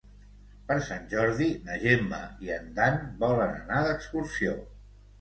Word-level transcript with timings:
Per 0.71 0.77
Sant 0.85 1.05
Jordi 1.11 1.51
na 1.69 1.77
Gemma 1.85 2.23
i 2.49 2.55
en 2.59 2.75
Dan 2.83 3.01
volen 3.27 3.57
anar 3.63 3.87
d'excursió. 3.89 4.61